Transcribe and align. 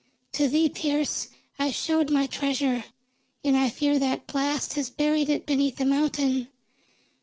"To 0.31 0.47
thee, 0.47 0.67
Pearse, 0.67 1.27
I 1.59 1.69
showed 1.69 2.09
my 2.09 2.25
treasure, 2.25 2.85
and 3.43 3.55
I 3.55 3.69
fear 3.69 3.99
that 3.99 4.25
blast 4.25 4.73
has 4.73 4.89
buried 4.89 5.29
it 5.29 5.45
beneath 5.45 5.79
a 5.79 5.85
mountain. 5.85 6.47